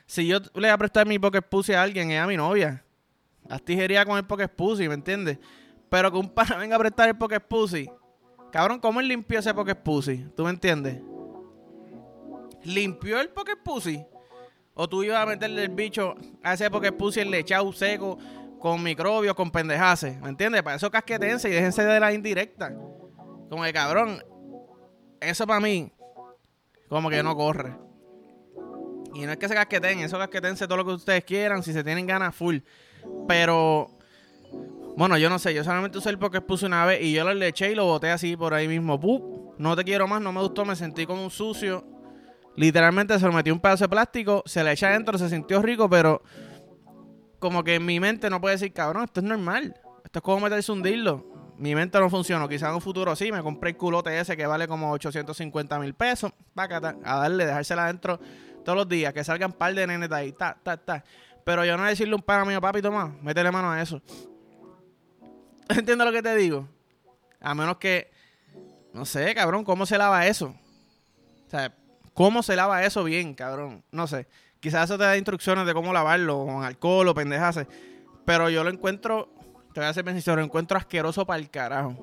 Si 0.05 0.25
yo 0.25 0.39
le 0.39 0.49
voy 0.53 0.69
a 0.69 0.77
prestar 0.77 1.05
mi 1.05 1.19
pocket 1.19 1.41
pussy 1.41 1.73
a 1.73 1.83
alguien, 1.83 2.11
es 2.11 2.19
a 2.19 2.27
mi 2.27 2.37
novia. 2.37 2.83
Haz 3.49 3.61
tijería 3.61 4.05
con 4.05 4.17
el 4.17 4.25
Poké 4.25 4.47
Pussy, 4.47 4.87
¿me 4.87 4.95
entiendes? 4.95 5.37
Pero 5.89 6.11
que 6.11 6.17
un 6.17 6.29
pana 6.29 6.55
venga 6.57 6.75
a 6.75 6.79
prestar 6.79 7.09
el 7.09 7.17
Poké 7.17 7.39
Pussy. 7.39 7.89
Cabrón, 8.51 8.79
¿cómo 8.79 8.99
él 8.99 9.07
limpió 9.07 9.39
ese 9.39 9.53
Poké 9.53 9.75
Pussy? 9.75 10.25
¿Tú 10.35 10.43
me 10.43 10.51
entiendes? 10.51 11.01
¿Limpió 12.63 13.19
el 13.19 13.29
Poké 13.29 13.55
Pussy? 13.55 14.03
O 14.75 14.87
tú 14.87 15.03
ibas 15.03 15.21
a 15.21 15.25
meterle 15.25 15.63
el 15.63 15.69
bicho 15.69 16.15
a 16.41 16.53
ese 16.53 16.69
porque 16.71 16.91
puse 16.91 17.21
el 17.21 17.29
lechado 17.29 17.71
seco 17.73 18.17
con 18.59 18.81
microbios, 18.81 19.35
con 19.35 19.51
pendejaces. 19.51 20.19
¿Me 20.21 20.29
entiendes? 20.29 20.63
Para 20.63 20.77
eso 20.77 20.89
casquetense 20.89 21.49
y 21.49 21.51
déjense 21.51 21.83
de 21.83 21.99
la 21.99 22.13
indirecta. 22.13 22.73
Como 23.49 23.63
que 23.63 23.73
cabrón, 23.73 24.23
eso 25.29 25.47
para 25.47 25.59
mí, 25.59 25.91
como 26.89 27.09
que 27.09 27.23
no 27.23 27.35
corre. 27.35 27.75
Y 29.13 29.25
no 29.25 29.31
es 29.31 29.37
que 29.37 29.47
se 29.47 29.53
casqueten, 29.53 29.99
eso 29.99 30.17
casquetense 30.17 30.65
todo 30.65 30.77
lo 30.77 30.85
que 30.85 30.91
ustedes 30.91 31.23
quieran, 31.23 31.61
si 31.61 31.71
se 31.71 31.83
tienen 31.83 32.07
ganas, 32.07 32.35
full. 32.35 32.57
Pero, 33.27 33.91
bueno, 34.97 35.17
yo 35.17 35.29
no 35.29 35.37
sé, 35.37 35.53
yo 35.53 35.63
solamente 35.63 35.97
usé 35.97 36.09
el 36.09 36.17
porque 36.17 36.41
puse 36.41 36.65
una 36.65 36.85
vez 36.85 37.01
y 37.01 37.13
yo 37.13 37.23
lo 37.23 37.45
eché 37.45 37.71
y 37.71 37.75
lo 37.75 37.85
boté 37.85 38.09
así 38.09 38.35
por 38.35 38.53
ahí 38.53 38.67
mismo. 38.67 38.99
¡Pup! 38.99 39.55
No 39.59 39.75
te 39.75 39.83
quiero 39.83 40.07
más, 40.07 40.21
no 40.21 40.31
me 40.31 40.41
gustó, 40.41 40.65
me 40.65 40.75
sentí 40.75 41.05
como 41.05 41.23
un 41.23 41.29
sucio. 41.29 41.85
Literalmente 42.55 43.17
se 43.19 43.25
lo 43.25 43.33
metí 43.33 43.51
un 43.51 43.59
pedazo 43.59 43.85
de 43.85 43.89
plástico, 43.89 44.43
se 44.45 44.63
le 44.63 44.71
echa 44.71 44.89
adentro, 44.89 45.17
se 45.17 45.29
sintió 45.29 45.61
rico, 45.61 45.89
pero 45.89 46.21
como 47.39 47.63
que 47.63 47.75
en 47.75 47.85
mi 47.85 47.99
mente 47.99 48.29
no 48.29 48.39
puede 48.39 48.55
decir, 48.55 48.73
cabrón, 48.73 49.03
esto 49.03 49.19
es 49.19 49.25
normal. 49.25 49.75
Esto 50.03 50.19
es 50.19 50.23
como 50.23 50.39
meterse 50.39 50.71
un 50.71 50.81
dildo. 50.81 51.32
Mi 51.57 51.75
mente 51.75 51.99
no 51.99 52.09
funciona. 52.09 52.47
Quizás 52.47 52.69
en 52.69 52.75
un 52.75 52.81
futuro 52.81 53.15
sí. 53.15 53.31
Me 53.31 53.41
compré 53.41 53.71
el 53.71 53.77
culote 53.77 54.19
ese 54.19 54.35
que 54.35 54.45
vale 54.45 54.67
como 54.67 54.91
850 54.91 55.79
mil 55.79 55.93
pesos. 55.93 56.31
Pácata, 56.53 56.95
a 57.03 57.17
darle, 57.17 57.45
dejársela 57.45 57.85
adentro 57.85 58.19
todos 58.63 58.77
los 58.77 58.89
días. 58.89 59.13
Que 59.13 59.23
salgan 59.23 59.51
par 59.51 59.73
de 59.73 59.87
nenes 59.87 60.09
de 60.09 60.15
ahí. 60.15 60.31
Ta, 60.31 60.57
ta, 60.61 60.77
ta. 60.77 61.03
Pero 61.43 61.65
yo 61.65 61.73
no 61.73 61.79
voy 61.79 61.87
a 61.87 61.89
decirle 61.89 62.15
un 62.15 62.21
pana 62.21 62.45
mío, 62.45 62.61
papi, 62.61 62.81
toma, 62.81 63.15
métele 63.21 63.51
mano 63.51 63.71
a 63.71 63.81
eso. 63.81 64.01
¿Entiendes 65.69 66.05
lo 66.05 66.11
que 66.11 66.21
te 66.21 66.35
digo? 66.35 66.67
A 67.41 67.53
menos 67.53 67.77
que, 67.77 68.11
no 68.93 69.05
sé, 69.05 69.35
cabrón, 69.35 69.65
¿cómo 69.65 69.85
se 69.85 69.97
lava 69.97 70.25
eso? 70.27 70.55
O 71.45 71.49
sea, 71.49 71.75
¿cómo 72.13 72.41
se 72.43 72.55
lava 72.55 72.83
eso 72.83 73.03
bien, 73.03 73.33
cabrón? 73.33 73.83
No 73.91 74.07
sé. 74.07 74.27
Quizás 74.59 74.85
eso 74.85 74.97
te 74.97 75.03
da 75.03 75.17
instrucciones 75.17 75.65
de 75.65 75.73
cómo 75.73 75.91
lavarlo, 75.91 76.45
con 76.45 76.63
alcohol 76.63 77.09
o 77.09 77.13
pendejase. 77.13 77.67
Pero 78.25 78.49
yo 78.49 78.63
lo 78.63 78.69
encuentro, 78.69 79.33
te 79.73 79.79
voy 79.79 79.89
a 79.89 79.93
ser 79.93 80.07
sincero, 80.09 80.41
encuentro 80.41 80.77
asqueroso 80.77 81.25
para 81.25 81.39
el 81.39 81.49
carajo. 81.49 81.95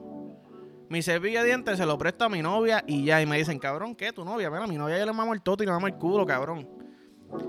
Mi 0.88 1.02
cepillo 1.02 1.40
de 1.40 1.46
dientes 1.46 1.78
se 1.78 1.86
lo 1.86 1.96
presto 1.96 2.24
a 2.24 2.28
mi 2.28 2.42
novia 2.42 2.82
y 2.86 3.04
ya. 3.04 3.22
Y 3.22 3.26
me 3.26 3.38
dicen, 3.38 3.58
cabrón, 3.58 3.94
¿qué? 3.94 4.12
¿Tu 4.12 4.24
novia? 4.24 4.50
Mira, 4.50 4.66
mi 4.66 4.76
novia 4.76 4.98
yo 4.98 5.06
le 5.06 5.12
mamo 5.12 5.32
el 5.32 5.40
toto 5.40 5.62
y 5.62 5.66
le 5.66 5.72
mamo 5.72 5.86
el 5.86 5.94
culo, 5.94 6.26
cabrón. 6.26 6.68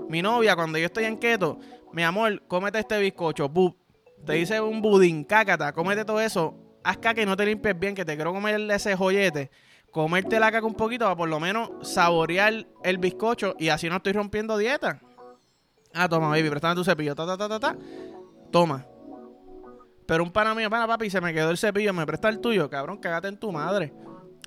Mi 0.08 0.22
novia, 0.22 0.54
cuando 0.54 0.78
yo 0.78 0.86
estoy 0.86 1.04
en 1.04 1.18
keto, 1.18 1.58
mi 1.92 2.04
amor, 2.04 2.42
cómete 2.46 2.78
este 2.78 2.98
bizcocho. 3.00 3.50
Te 4.24 4.34
dice 4.34 4.60
un 4.60 4.80
budín, 4.80 5.24
cácata, 5.24 5.72
cómete 5.72 6.04
todo 6.04 6.20
eso. 6.20 6.54
Haz 6.84 6.98
que 6.98 7.26
no 7.26 7.36
te 7.36 7.44
limpies 7.44 7.78
bien, 7.78 7.94
que 7.94 8.04
te 8.04 8.14
quiero 8.14 8.32
comer 8.32 8.60
ese 8.70 8.96
joyete 8.96 9.50
comerte 9.92 10.40
la 10.40 10.50
caca 10.50 10.66
un 10.66 10.74
poquito 10.74 11.04
para 11.04 11.14
por 11.14 11.28
lo 11.28 11.38
menos 11.38 11.70
saborear 11.82 12.66
el 12.82 12.98
bizcocho 12.98 13.54
y 13.58 13.68
así 13.68 13.88
no 13.88 13.96
estoy 13.96 14.14
rompiendo 14.14 14.56
dieta. 14.56 15.00
Ah, 15.94 16.08
toma, 16.08 16.28
baby, 16.28 16.48
préstame 16.48 16.74
tu 16.74 16.82
cepillo. 16.82 17.14
Ta, 17.14 17.26
ta, 17.26 17.36
ta, 17.36 17.48
ta, 17.48 17.60
ta. 17.60 17.76
Toma. 18.50 18.86
Pero 20.12 20.24
un 20.24 20.30
pana 20.30 20.54
mío, 20.54 20.68
pana 20.68 20.86
papi, 20.86 21.08
se 21.08 21.22
me 21.22 21.32
quedó 21.32 21.48
el 21.48 21.56
cepillo, 21.56 21.94
me 21.94 22.04
presta 22.04 22.28
el 22.28 22.38
tuyo. 22.38 22.68
Cabrón, 22.68 22.98
cagate 22.98 23.28
en 23.28 23.38
tu 23.38 23.50
madre. 23.50 23.94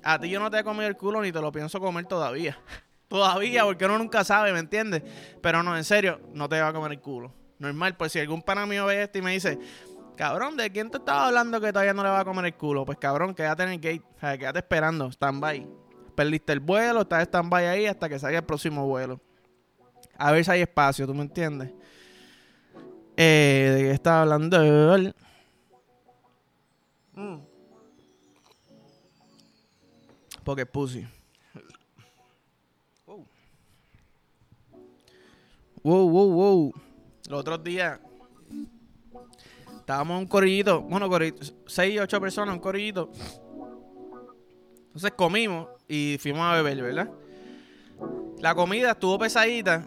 A 0.04 0.16
ti 0.16 0.28
yo 0.28 0.38
no 0.38 0.48
te 0.48 0.60
he 0.60 0.62
comido 0.62 0.86
el 0.86 0.96
culo 0.96 1.20
ni 1.20 1.32
te 1.32 1.40
lo 1.40 1.50
pienso 1.50 1.80
comer 1.80 2.06
todavía. 2.06 2.56
todavía, 3.08 3.64
porque 3.64 3.84
uno 3.84 3.98
nunca 3.98 4.22
sabe, 4.22 4.52
¿me 4.52 4.60
entiendes? 4.60 5.02
Pero 5.42 5.64
no, 5.64 5.76
en 5.76 5.82
serio, 5.82 6.20
no 6.32 6.48
te 6.48 6.60
va 6.60 6.68
a 6.68 6.72
comer 6.72 6.92
el 6.92 7.00
culo. 7.00 7.34
Normal, 7.58 7.96
pues 7.96 8.12
si 8.12 8.20
algún 8.20 8.42
pana 8.42 8.64
mío 8.64 8.86
ve 8.86 9.02
esto 9.02 9.18
y 9.18 9.22
me 9.22 9.32
dice, 9.32 9.58
Cabrón, 10.14 10.56
¿de 10.56 10.70
quién 10.70 10.88
te 10.88 10.98
estaba 10.98 11.26
hablando 11.26 11.60
que 11.60 11.72
todavía 11.72 11.94
no 11.94 12.04
le 12.04 12.10
va 12.10 12.20
a 12.20 12.24
comer 12.24 12.44
el 12.44 12.54
culo? 12.54 12.84
Pues 12.84 12.98
cabrón, 12.98 13.34
quédate 13.34 13.64
en 13.64 13.70
el 13.70 13.80
gate. 13.80 14.04
O 14.18 14.20
sea, 14.20 14.38
quédate 14.38 14.60
esperando, 14.60 15.10
stand-by. 15.10 15.66
Perdiste 16.14 16.52
el 16.52 16.60
vuelo, 16.60 17.00
estás 17.00 17.24
stand-by 17.24 17.66
ahí 17.66 17.86
hasta 17.86 18.08
que 18.08 18.20
salga 18.20 18.38
el 18.38 18.44
próximo 18.44 18.86
vuelo. 18.86 19.20
A 20.16 20.30
ver 20.30 20.44
si 20.44 20.50
hay 20.52 20.60
espacio, 20.60 21.08
¿tú 21.08 21.14
me 21.14 21.22
entiendes? 21.22 21.72
Eh, 23.16 23.72
¿De 23.74 23.80
qué 23.80 23.90
estaba 23.90 24.22
hablando? 24.22 24.62
Mm. 27.16 27.38
Porque 30.44 30.64
pussy. 30.64 31.04
Wow. 33.04 33.26
Wow, 35.82 36.08
wow, 36.08 36.32
wow. 36.32 36.74
Los 37.28 37.40
otros 37.40 37.64
días 37.64 37.98
Estábamos 39.86 40.16
en 40.16 40.22
un 40.22 40.26
corillito, 40.26 40.82
bueno, 40.82 41.08
corillito, 41.08 41.46
seis, 41.64 42.00
ocho 42.00 42.20
personas, 42.20 42.52
un 42.56 42.60
corillito. 42.60 43.08
Entonces 44.86 45.12
comimos 45.16 45.68
y 45.86 46.16
fuimos 46.18 46.40
a 46.40 46.54
beber, 46.54 46.82
¿verdad? 46.82 47.08
La 48.40 48.52
comida 48.56 48.90
estuvo 48.90 49.16
pesadita 49.16 49.86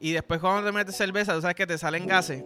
y 0.00 0.12
después 0.12 0.40
cuando 0.40 0.64
te 0.64 0.72
metes 0.72 0.96
cerveza, 0.96 1.34
tú 1.34 1.42
sabes 1.42 1.56
que 1.56 1.66
te 1.66 1.76
salen 1.76 2.06
gases. 2.06 2.42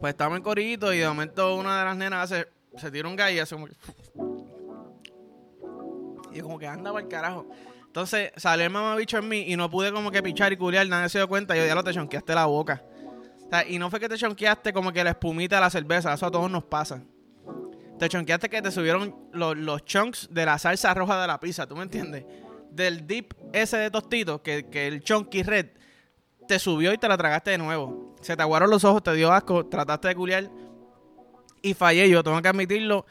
Pues 0.00 0.10
estábamos 0.10 0.36
en 0.36 0.42
corillito 0.42 0.92
y 0.92 0.98
de 0.98 1.08
momento 1.08 1.56
una 1.56 1.78
de 1.78 1.84
las 1.86 1.96
nenas 1.96 2.28
se, 2.28 2.46
se 2.76 2.90
tira 2.90 3.08
un 3.08 3.16
gallo 3.16 3.36
y 3.36 3.40
hace 3.40 3.54
como 3.54 3.66
que... 3.66 3.74
Y 6.32 6.40
como 6.40 6.58
que 6.58 6.66
anda 6.66 6.92
para 6.92 7.04
el 7.04 7.08
carajo. 7.08 7.46
Entonces 7.86 8.32
salió 8.36 8.66
el 8.66 8.72
mamabicho 8.72 9.18
en 9.18 9.28
mí 9.28 9.44
y 9.46 9.56
no 9.56 9.70
pude 9.70 9.92
como 9.92 10.10
que 10.10 10.22
pichar 10.22 10.52
y 10.52 10.56
culiar, 10.56 10.86
nadie 10.88 11.08
se 11.08 11.18
dio 11.18 11.28
cuenta. 11.28 11.56
Y 11.56 11.60
yo 11.60 11.66
ya 11.66 11.74
lo 11.74 11.84
te 11.84 11.92
chonqueaste 11.92 12.34
la 12.34 12.46
boca 12.46 12.82
y 13.68 13.78
no 13.78 13.90
fue 13.90 14.00
que 14.00 14.08
te 14.08 14.16
chonqueaste 14.16 14.72
como 14.72 14.92
que 14.92 15.04
la 15.04 15.10
espumita 15.10 15.56
de 15.56 15.60
la 15.60 15.70
cerveza, 15.70 16.12
eso 16.12 16.26
a 16.26 16.30
todos 16.30 16.50
nos 16.50 16.64
pasa. 16.64 17.02
Te 17.98 18.08
chonqueaste 18.08 18.48
que 18.48 18.60
te 18.60 18.70
subieron 18.70 19.14
los, 19.32 19.84
chunks 19.84 20.28
de 20.30 20.44
la 20.44 20.58
salsa 20.58 20.92
roja 20.94 21.20
de 21.20 21.26
la 21.28 21.38
pizza, 21.38 21.66
¿tú 21.66 21.76
me 21.76 21.84
entiendes? 21.84 22.24
Del 22.70 23.06
dip 23.06 23.32
ese 23.52 23.76
de 23.76 23.90
tostito, 23.90 24.42
que, 24.42 24.66
el 24.72 25.02
chunky 25.02 25.42
red 25.42 25.66
te 26.48 26.58
subió 26.58 26.92
y 26.92 26.98
te 26.98 27.08
la 27.08 27.16
tragaste 27.16 27.52
de 27.52 27.58
nuevo. 27.58 28.16
Se 28.20 28.36
te 28.36 28.42
aguaron 28.42 28.70
los 28.70 28.84
ojos, 28.84 29.02
te 29.02 29.12
dio 29.14 29.32
asco, 29.32 29.66
trataste 29.66 30.08
de 30.08 30.14
culiar 30.16 30.50
y 31.64 31.72
fallé 31.72 32.10
yo, 32.10 32.22
tengo 32.22 32.40
que 32.42 32.48
admitirlo. 32.48 33.06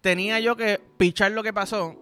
Tenía 0.00 0.40
yo 0.40 0.56
que 0.56 0.80
pichar 0.96 1.32
lo 1.32 1.42
que 1.42 1.52
pasó 1.52 1.96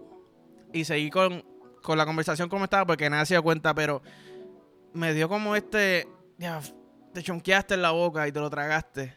y 0.71 0.85
seguir 0.85 1.11
con, 1.11 1.43
con 1.83 1.97
la 1.97 2.05
conversación 2.05 2.47
como 2.47 2.63
estaba 2.63 2.85
porque 2.85 3.09
nadie 3.09 3.25
se 3.25 3.33
dio 3.33 3.43
cuenta, 3.43 3.73
pero 3.73 4.01
me 4.93 5.13
dio 5.13 5.27
como 5.27 5.57
este 5.57 6.07
te 7.13 7.21
chonqueaste 7.21 7.73
en 7.73 7.81
la 7.81 7.91
boca 7.91 8.25
y 8.29 8.31
te 8.31 8.39
lo 8.39 8.49
tragaste. 8.49 9.13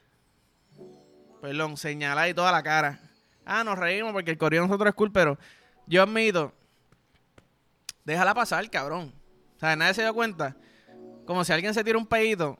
Perdón, 1.40 1.76
señalá 1.76 2.28
y 2.28 2.34
toda 2.34 2.50
la 2.50 2.64
cara. 2.64 2.98
Ah, 3.44 3.62
nos 3.62 3.78
reímos 3.78 4.12
porque 4.12 4.32
el 4.32 4.38
corrido 4.38 4.66
nosotros 4.66 4.88
es 4.88 4.94
cool, 4.96 5.12
pero 5.12 5.38
yo 5.86 6.02
admito, 6.02 6.52
déjala 8.04 8.34
pasar, 8.34 8.68
cabrón. 8.70 9.14
O 9.56 9.60
sea, 9.60 9.76
nadie 9.76 9.94
se 9.94 10.02
dio 10.02 10.14
cuenta. 10.14 10.56
Como 11.26 11.44
si 11.44 11.52
alguien 11.52 11.74
se 11.74 11.84
tira 11.84 11.96
un 11.96 12.06
pedito, 12.06 12.58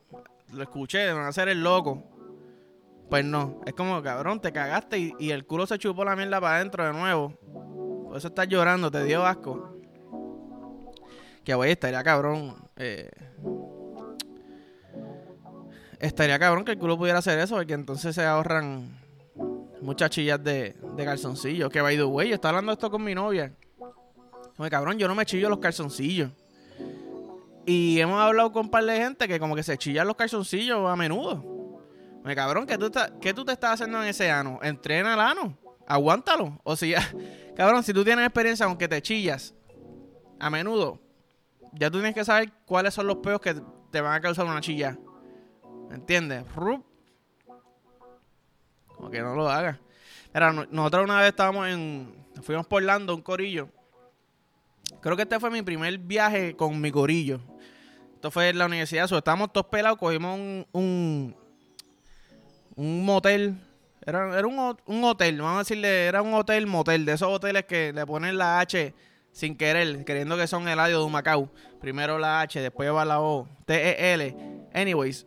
lo 0.53 0.63
escuché, 0.63 1.13
van 1.13 1.25
a 1.25 1.29
hacer 1.29 1.49
el 1.49 1.61
loco. 1.61 2.12
Pues 3.13 3.27
no, 3.27 3.61
es 3.67 3.75
como, 3.75 4.03
cabrón, 4.03 4.41
te 4.41 4.53
cagaste 4.53 5.15
y, 5.19 5.31
el 5.33 5.45
culo 5.45 5.67
se 5.67 5.79
chupó 5.79 6.03
la 6.03 6.17
mierda 6.17 6.41
para 6.41 6.57
adentro 6.57 6.87
de 6.87 6.95
nuevo. 6.95 7.35
Por 8.09 8.17
eso 8.17 8.29
estás 8.29 8.49
llorando, 8.49 8.91
te 8.91 9.05
dio 9.05 9.27
asco. 9.27 9.77
Que 11.45 11.55
voy, 11.55 11.69
estaría 11.69 12.03
cabrón. 12.03 12.57
Eh, 12.75 13.11
estaría 16.01 16.39
cabrón 16.39 16.65
que 16.65 16.73
el 16.73 16.79
culo 16.79 16.97
pudiera 16.97 17.19
hacer 17.19 17.39
eso, 17.39 17.57
porque 17.57 17.75
entonces 17.75 18.15
se 18.15 18.25
ahorran 18.25 18.99
muchas 19.83 20.09
chillas 20.09 20.43
de, 20.43 20.75
de 20.97 21.05
calzoncillos. 21.05 21.69
Que 21.69 21.83
by 21.83 21.99
the 21.99 22.05
way, 22.05 22.31
yo 22.31 22.37
estaba 22.37 22.57
hablando 22.57 22.73
esto 22.73 22.91
con 22.91 23.05
mi 23.05 23.15
novia. 23.15 23.53
Como 24.57 24.71
cabrón, 24.71 24.99
yo 24.99 25.07
no 25.07 25.15
me 25.15 25.27
chillo 25.27 25.51
los 25.51 25.59
calzoncillos. 25.59 26.31
Y 27.67 28.01
hemos 28.01 28.19
hablado 28.19 28.53
con 28.53 28.65
un 28.65 28.71
par 28.71 28.87
de 28.87 28.97
gente 28.97 29.29
que 29.29 29.39
como 29.39 29.55
que 29.55 29.63
se 29.63 29.77
chillan 29.77 30.07
los 30.07 30.17
calzoncillos 30.17 30.89
a 30.89 30.97
menudo. 30.97 31.52
Me 32.25 32.37
cabrón, 32.37 32.67
¿qué 32.67 32.79
tú, 32.79 32.91
¿qué 33.21 33.35
tú 33.35 33.45
te 33.45 33.53
estás 33.53 33.73
haciendo 33.75 34.03
en 34.03 34.09
ese 34.09 34.31
ano? 34.31 34.61
Entrena 34.63 35.15
el 35.15 35.21
ano. 35.21 35.59
Aguántalo. 35.87 36.61
O 36.63 36.77
sea, 36.77 37.01
cabrón, 37.57 37.83
si 37.83 37.93
tú 37.93 38.05
tienes 38.05 38.25
experiencia 38.25 38.67
con 38.67 38.77
que 38.77 38.89
te 38.89 39.03
chillas 39.03 39.55
a 40.39 40.51
menudo, 40.51 41.01
ya 41.73 41.91
tú 41.91 41.99
tienes 41.99 42.15
que 42.15 42.25
saber 42.25 42.53
cuáles 42.65 42.95
son 42.95 43.07
los 43.07 43.17
peos 43.17 43.41
que 43.41 43.55
te 43.91 44.01
van 44.01 44.15
a 44.15 44.21
causar 44.21 44.47
una 44.47 44.61
chilla. 44.61 44.99
¿Me 45.89 45.97
entiendes? 45.97 46.45
Como 48.87 49.11
que 49.11 49.21
no 49.21 49.35
lo 49.35 49.49
haga. 49.51 49.81
Era, 50.33 50.53
nosotros 50.53 51.05
una 51.05 51.19
vez 51.19 51.29
estábamos 51.29 51.69
en. 51.69 52.15
Fuimos 52.43 52.67
por 52.67 52.83
Lando, 52.83 53.15
un 53.15 53.23
corillo. 53.23 53.69
Creo 55.01 55.17
que 55.17 55.23
este 55.23 55.39
fue 55.41 55.51
mi 55.51 55.63
primer 55.63 55.99
viaje 55.99 56.57
con 56.57 56.81
mi 56.81 56.91
corillo. 56.91 57.41
Esto 58.15 58.31
fue 58.31 58.51
en 58.51 58.59
la 58.59 58.67
universidad. 58.67 59.13
estábamos 59.13 59.53
todos 59.53 59.67
pelados, 59.67 59.99
cogimos 59.99 60.39
un, 60.73 61.37
un 62.77 63.05
motel. 63.05 63.57
Era, 64.05 64.37
era 64.37 64.47
un, 64.47 64.77
un, 64.87 65.05
hotel, 65.05 65.41
vamos 65.41 65.57
a 65.57 65.59
decirle, 65.61 66.07
era 66.07 66.23
un 66.23 66.35
hotel 66.35 66.67
motel, 66.67 67.05
de 67.05 67.13
esos 67.13 67.29
hoteles 67.29 67.65
que 67.67 67.93
le 67.93 68.05
ponen 68.05 68.37
la 68.37 68.59
H 68.59 68.93
sin 69.31 69.57
querer, 69.57 70.05
creyendo 70.05 70.37
que 70.37 70.47
son 70.47 70.69
el 70.69 70.79
audio 70.79 71.05
de 71.05 71.11
Macao. 71.11 71.49
Primero 71.81 72.19
la 72.19 72.41
H, 72.41 72.61
después 72.61 72.93
va 72.93 73.05
la 73.05 73.21
O, 73.21 73.49
T-E-L. 73.65 74.37
Anyways, 74.75 75.27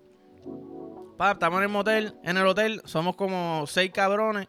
estamos 1.32 1.58
en 1.58 1.64
el 1.64 1.70
motel, 1.70 2.16
en 2.24 2.38
el 2.38 2.46
hotel, 2.46 2.82
somos 2.86 3.16
como 3.16 3.66
seis 3.68 3.92
cabrones. 3.92 4.48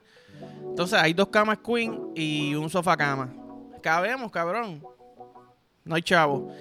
Entonces 0.60 0.98
hay 0.98 1.14
dos 1.14 1.28
camas 1.28 1.58
queen 1.58 2.12
y 2.14 2.54
un 2.54 2.68
sofá 2.68 2.96
cama. 2.96 3.32
Cabemos, 3.82 4.30
cabrón. 4.30 4.82
No 5.84 5.94
hay 5.94 6.02
chavo. 6.02 6.52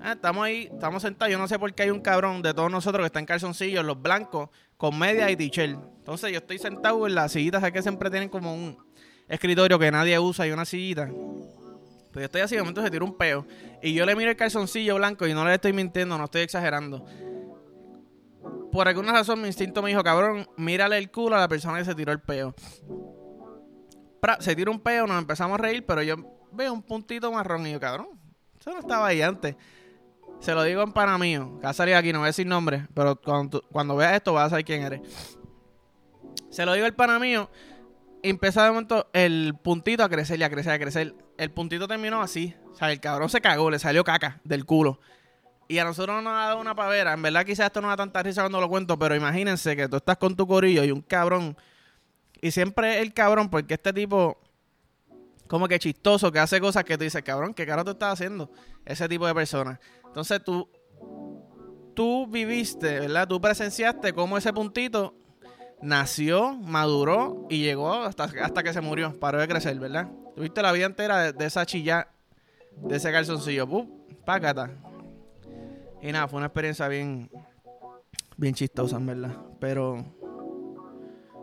Ah, 0.00 0.12
estamos 0.12 0.44
ahí, 0.44 0.68
estamos 0.72 1.02
sentados. 1.02 1.32
Yo 1.32 1.38
no 1.38 1.48
sé 1.48 1.58
por 1.58 1.72
qué 1.74 1.84
hay 1.84 1.90
un 1.90 2.00
cabrón 2.00 2.42
de 2.42 2.54
todos 2.54 2.70
nosotros 2.70 3.02
que 3.02 3.06
está 3.06 3.18
en 3.18 3.26
calzoncillos, 3.26 3.84
los 3.84 4.00
blancos, 4.00 4.50
con 4.76 4.98
media 4.98 5.30
y 5.30 5.36
t 5.36 5.50
Entonces 5.54 6.32
yo 6.32 6.38
estoy 6.38 6.58
sentado 6.58 7.06
en 7.06 7.14
la 7.14 7.28
sillita, 7.28 7.58
¿sabes 7.58 7.72
que 7.72 7.82
siempre 7.82 8.10
tienen 8.10 8.28
como 8.28 8.54
un 8.54 8.76
escritorio 9.28 9.78
que 9.78 9.90
nadie 9.90 10.18
usa 10.18 10.46
y 10.46 10.52
una 10.52 10.64
sillita? 10.64 11.06
Pues 11.06 12.22
yo 12.22 12.24
estoy 12.24 12.40
así, 12.42 12.54
de 12.54 12.62
momento 12.62 12.82
se 12.82 12.90
tira 12.90 13.04
un 13.04 13.16
peo. 13.16 13.46
Y 13.82 13.94
yo 13.94 14.06
le 14.06 14.16
miro 14.16 14.30
el 14.30 14.36
calzoncillo 14.36 14.96
blanco 14.96 15.26
y 15.26 15.34
no 15.34 15.44
le 15.44 15.54
estoy 15.54 15.72
mintiendo, 15.72 16.16
no 16.16 16.24
estoy 16.24 16.42
exagerando. 16.42 17.04
Por 18.72 18.88
alguna 18.88 19.12
razón 19.12 19.40
mi 19.40 19.48
instinto 19.48 19.82
me 19.82 19.90
dijo, 19.90 20.02
cabrón, 20.02 20.48
mírale 20.56 20.98
el 20.98 21.10
culo 21.10 21.36
a 21.36 21.40
la 21.40 21.48
persona 21.48 21.78
que 21.78 21.84
se 21.84 21.94
tiró 21.94 22.12
el 22.12 22.20
peo. 22.20 22.54
se 24.40 24.56
tira 24.56 24.70
un 24.70 24.80
peo, 24.80 25.06
nos 25.06 25.18
empezamos 25.18 25.58
a 25.58 25.62
reír, 25.62 25.84
pero 25.86 26.02
yo 26.02 26.16
veo 26.52 26.72
un 26.72 26.82
puntito 26.82 27.30
marrón 27.32 27.66
y 27.66 27.72
yo, 27.72 27.80
cabrón, 27.80 28.08
eso 28.58 28.70
no 28.70 28.78
estaba 28.78 29.06
ahí 29.06 29.22
antes. 29.22 29.56
Se 30.40 30.54
lo 30.54 30.62
digo 30.62 30.82
en 30.82 30.92
pana 30.92 31.18
mío, 31.18 31.58
que 31.60 31.66
ha 31.66 31.72
salido 31.72 31.98
aquí, 31.98 32.12
no 32.12 32.20
voy 32.20 32.26
a 32.26 32.28
decir 32.28 32.46
nombre, 32.46 32.86
pero 32.94 33.16
cuando, 33.16 33.62
cuando 33.72 33.96
veas 33.96 34.14
esto 34.14 34.32
vas 34.32 34.46
a 34.46 34.50
saber 34.50 34.64
quién 34.64 34.82
eres. 34.82 35.00
Se 36.50 36.64
lo 36.64 36.72
digo 36.74 36.86
el 36.86 36.94
pana 36.94 37.18
mío, 37.18 37.50
y 38.26 38.30
empezó 38.30 38.62
de 38.62 38.70
momento 38.70 39.08
el 39.12 39.54
puntito 39.62 40.02
a 40.02 40.08
crecer 40.08 40.40
y 40.40 40.42
a 40.42 40.50
crecer, 40.50 40.72
a 40.72 40.78
crecer. 40.78 41.14
El 41.38 41.52
puntito 41.52 41.86
terminó 41.86 42.20
así. 42.20 42.56
O 42.72 42.74
sea, 42.74 42.90
el 42.90 42.98
cabrón 42.98 43.28
se 43.28 43.40
cagó, 43.40 43.70
le 43.70 43.78
salió 43.78 44.02
caca 44.02 44.40
del 44.42 44.64
culo. 44.64 44.98
Y 45.68 45.78
a 45.78 45.84
nosotros 45.84 46.22
nos 46.24 46.32
ha 46.32 46.46
dado 46.46 46.60
una 46.60 46.74
pavera. 46.74 47.12
En 47.12 47.22
verdad, 47.22 47.44
quizás 47.44 47.66
esto 47.66 47.80
no 47.80 47.88
da 47.88 47.96
tanta 47.96 48.22
risa 48.22 48.42
cuando 48.42 48.60
lo 48.60 48.68
cuento, 48.68 48.98
pero 48.98 49.14
imagínense 49.14 49.76
que 49.76 49.88
tú 49.88 49.96
estás 49.96 50.16
con 50.16 50.34
tu 50.34 50.46
corillo 50.46 50.82
y 50.82 50.90
un 50.90 51.02
cabrón. 51.02 51.56
Y 52.40 52.50
siempre 52.50 53.00
el 53.00 53.12
cabrón, 53.14 53.48
porque 53.48 53.74
este 53.74 53.92
tipo, 53.92 54.38
como 55.48 55.68
que 55.68 55.78
chistoso, 55.78 56.32
que 56.32 56.38
hace 56.38 56.60
cosas 56.60 56.84
que 56.84 56.96
tú 56.96 57.04
dices, 57.04 57.22
cabrón, 57.22 57.54
¿qué 57.54 57.66
carajo 57.66 57.84
tú 57.84 57.90
estás 57.92 58.14
haciendo? 58.14 58.50
Ese 58.84 59.08
tipo 59.08 59.26
de 59.26 59.34
personas. 59.34 59.78
Entonces 60.06 60.42
tú, 60.42 60.68
tú 61.94 62.26
viviste, 62.26 63.00
¿verdad? 63.00 63.28
Tú 63.28 63.40
presenciaste 63.40 64.12
cómo 64.12 64.38
ese 64.38 64.52
puntito 64.52 65.14
nació, 65.82 66.54
maduró 66.54 67.46
y 67.48 67.62
llegó 67.62 67.92
hasta, 67.92 68.24
hasta 68.24 68.62
que 68.62 68.72
se 68.72 68.80
murió. 68.80 69.18
Paró 69.18 69.38
de 69.40 69.48
crecer, 69.48 69.78
¿verdad? 69.78 70.08
Tuviste 70.34 70.62
la 70.62 70.72
vida 70.72 70.86
entera 70.86 71.32
de, 71.32 71.46
esa 71.46 71.64
chilla, 71.66 72.08
de 72.76 72.96
ese 72.96 73.10
calzoncillo. 73.12 73.66
¡Pum! 73.66 73.88
Pácata. 74.24 74.70
Y 76.02 76.12
nada, 76.12 76.28
fue 76.28 76.38
una 76.38 76.46
experiencia 76.46 76.88
bien, 76.88 77.30
bien 78.36 78.54
chistosa, 78.54 78.98
verdad. 79.00 79.34
Pero, 79.60 80.04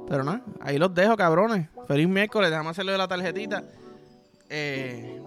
pero 0.07 0.24
nada, 0.24 0.43
ahí 0.62 0.77
los 0.77 0.93
dejo, 0.93 1.17
cabrones. 1.17 1.69
Feliz 1.88 2.07
miércoles, 2.07 2.50
déjame 2.50 2.69
hacerlo 2.69 2.91
de 2.91 2.98
la 2.98 3.07
tarjetita. 3.07 3.63
Eh, 4.55 5.19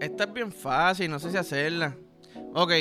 Esta 0.00 0.24
es 0.24 0.32
bien 0.32 0.50
fácil, 0.50 1.10
no 1.10 1.18
sé 1.18 1.30
si 1.30 1.36
hacerla. 1.36 1.94
Ok, 2.54 2.72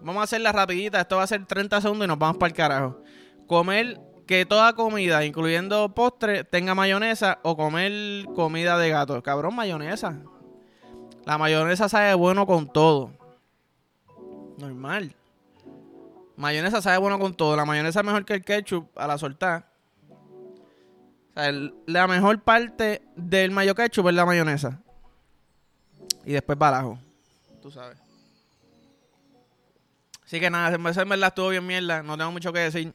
vamos 0.00 0.20
a 0.20 0.24
hacerla 0.24 0.52
rapidita. 0.52 1.00
Esto 1.00 1.18
va 1.18 1.22
a 1.24 1.26
ser 1.26 1.44
30 1.44 1.80
segundos 1.82 2.06
y 2.06 2.08
nos 2.08 2.18
vamos 2.18 2.38
para 2.38 2.48
el 2.48 2.56
carajo. 2.56 3.02
Comer 3.46 4.00
que 4.26 4.46
toda 4.46 4.72
comida, 4.72 5.24
incluyendo 5.24 5.94
postre, 5.94 6.44
tenga 6.44 6.74
mayonesa 6.74 7.38
o 7.42 7.56
comer 7.56 8.24
comida 8.34 8.78
de 8.78 8.88
gato. 8.88 9.22
Cabrón, 9.22 9.54
mayonesa. 9.54 10.22
La 11.24 11.36
mayonesa 11.36 11.88
sabe 11.88 12.14
bueno 12.14 12.46
con 12.46 12.72
todo. 12.72 13.12
Normal. 14.58 15.14
Mayonesa 16.36 16.80
sabe 16.80 16.96
bueno 16.96 17.18
con 17.18 17.34
todo. 17.34 17.54
La 17.54 17.66
mayonesa 17.66 18.00
es 18.00 18.06
mejor 18.06 18.24
que 18.24 18.34
el 18.34 18.44
ketchup 18.44 18.88
a 18.96 19.06
la 19.06 19.18
soltar. 19.18 19.75
La 21.36 22.06
mejor 22.06 22.40
parte 22.40 23.02
del 23.14 23.50
mayo 23.50 23.74
ketchup 23.74 24.08
es 24.08 24.14
la 24.14 24.24
mayonesa. 24.24 24.80
Y 26.24 26.32
después 26.32 26.58
barajo. 26.58 26.98
Tú 27.60 27.70
sabes. 27.70 27.98
Así 30.24 30.40
que 30.40 30.50
nada, 30.50 30.74
en 30.74 30.82
verdad 30.82 31.28
estuvo 31.28 31.50
bien 31.50 31.66
mierda. 31.66 32.02
No 32.02 32.16
tengo 32.16 32.32
mucho 32.32 32.52
que 32.52 32.60
decir. 32.60 32.92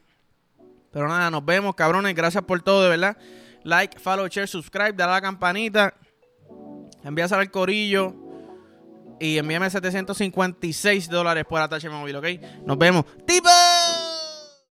Pero 0.90 1.08
nada, 1.08 1.30
nos 1.30 1.44
vemos, 1.44 1.74
cabrones. 1.74 2.14
Gracias 2.14 2.44
por 2.44 2.60
todo, 2.62 2.82
de 2.82 2.90
verdad. 2.90 3.16
Like, 3.62 3.98
follow, 3.98 4.26
share, 4.26 4.48
subscribe, 4.48 4.92
dale 4.92 5.12
a 5.12 5.14
la 5.14 5.22
campanita. 5.22 5.94
Envíaselo 7.04 7.40
al 7.40 7.50
corillo. 7.50 8.14
Y 9.20 9.38
envíame 9.38 9.70
756 9.70 11.08
dólares 11.08 11.44
por 11.48 11.60
atache 11.60 11.88
móvil, 11.88 12.16
¿ok? 12.16 12.26
Nos 12.66 12.76
vemos. 12.76 13.04
¡Tipo! 13.24 13.48